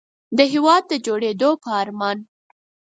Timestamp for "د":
0.37-0.39, 0.87-0.93